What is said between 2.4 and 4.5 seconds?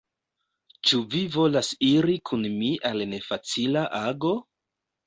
mi al nefacila ago?